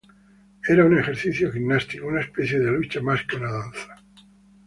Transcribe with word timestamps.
Era 0.67 0.83
un 0.85 0.97
ejercicio 0.97 1.51
gimnástico, 1.51 2.07
una 2.07 2.21
especie 2.21 2.57
de 2.59 2.71
lucha 2.71 3.01
más 3.03 3.23
que 3.23 3.35
una 3.35 3.51
danza. 3.51 4.03